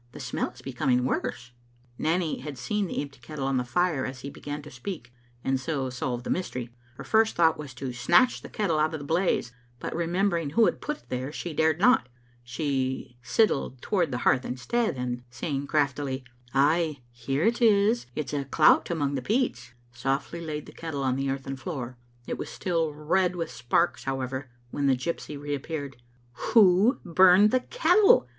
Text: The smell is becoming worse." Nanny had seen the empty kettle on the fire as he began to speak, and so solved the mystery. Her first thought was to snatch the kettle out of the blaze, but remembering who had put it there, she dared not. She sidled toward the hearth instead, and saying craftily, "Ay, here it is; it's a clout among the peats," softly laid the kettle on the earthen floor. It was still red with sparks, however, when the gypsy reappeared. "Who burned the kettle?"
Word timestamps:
The 0.13 0.19
smell 0.19 0.49
is 0.49 0.63
becoming 0.63 1.05
worse." 1.05 1.51
Nanny 1.99 2.39
had 2.39 2.57
seen 2.57 2.87
the 2.87 3.03
empty 3.03 3.19
kettle 3.19 3.45
on 3.45 3.57
the 3.57 3.63
fire 3.63 4.03
as 4.03 4.21
he 4.21 4.31
began 4.31 4.63
to 4.63 4.71
speak, 4.71 5.13
and 5.43 5.59
so 5.59 5.91
solved 5.91 6.23
the 6.23 6.31
mystery. 6.31 6.71
Her 6.95 7.03
first 7.03 7.35
thought 7.35 7.55
was 7.59 7.75
to 7.75 7.93
snatch 7.93 8.41
the 8.41 8.49
kettle 8.49 8.79
out 8.79 8.95
of 8.95 8.99
the 8.99 9.05
blaze, 9.05 9.51
but 9.77 9.95
remembering 9.95 10.49
who 10.49 10.65
had 10.65 10.81
put 10.81 10.97
it 11.03 11.09
there, 11.09 11.31
she 11.31 11.53
dared 11.53 11.79
not. 11.79 12.09
She 12.43 13.19
sidled 13.21 13.79
toward 13.79 14.09
the 14.09 14.17
hearth 14.25 14.43
instead, 14.43 14.95
and 14.97 15.21
saying 15.29 15.67
craftily, 15.67 16.23
"Ay, 16.51 17.01
here 17.11 17.43
it 17.43 17.61
is; 17.61 18.07
it's 18.15 18.33
a 18.33 18.45
clout 18.45 18.89
among 18.89 19.13
the 19.13 19.21
peats," 19.21 19.75
softly 19.91 20.41
laid 20.43 20.65
the 20.65 20.71
kettle 20.71 21.03
on 21.03 21.15
the 21.15 21.29
earthen 21.29 21.55
floor. 21.57 21.95
It 22.25 22.39
was 22.39 22.49
still 22.49 22.91
red 22.91 23.35
with 23.35 23.51
sparks, 23.51 24.05
however, 24.05 24.49
when 24.71 24.87
the 24.87 24.95
gypsy 24.97 25.39
reappeared. 25.39 25.97
"Who 26.55 26.99
burned 27.05 27.51
the 27.51 27.59
kettle?" 27.59 28.27